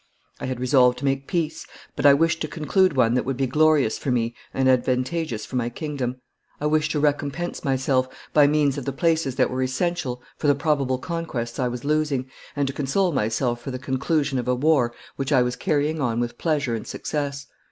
I 0.39 0.47
had 0.47 0.59
resolved 0.59 0.97
to 0.97 1.05
make 1.05 1.27
peace, 1.27 1.67
but 1.95 2.07
I 2.07 2.15
wished 2.15 2.41
to 2.41 2.47
conclude 2.47 2.93
one 2.97 3.13
that 3.13 3.23
would 3.23 3.37
be 3.37 3.45
glorious 3.45 3.99
for 3.99 4.09
me 4.09 4.33
and 4.51 4.67
advantageous 4.67 5.45
for 5.45 5.57
my 5.57 5.69
kingdom. 5.69 6.15
I 6.59 6.65
wished 6.65 6.91
to 6.93 6.99
recompense 6.99 7.63
myself, 7.63 8.09
by 8.33 8.47
means 8.47 8.79
of 8.79 8.85
the 8.85 8.93
places 8.93 9.35
that 9.35 9.51
were 9.51 9.61
essential, 9.61 10.23
for 10.37 10.47
the 10.47 10.55
probable 10.55 10.97
conquests 10.97 11.59
I 11.59 11.67
was 11.67 11.85
losing, 11.85 12.31
and 12.55 12.65
to 12.65 12.73
console 12.73 13.11
myself 13.11 13.61
for 13.61 13.69
the 13.69 13.77
conclusion 13.77 14.39
of 14.39 14.47
a 14.47 14.55
war 14.55 14.91
which 15.17 15.31
I 15.31 15.43
was 15.43 15.55
carrying 15.55 16.01
on 16.01 16.19
with 16.19 16.39
pleasure 16.39 16.73
and 16.73 16.87
success. 16.87 17.45